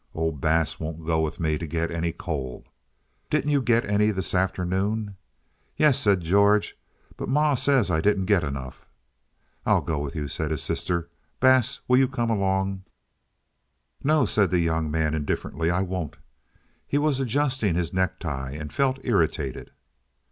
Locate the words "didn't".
3.29-3.51, 8.01-8.25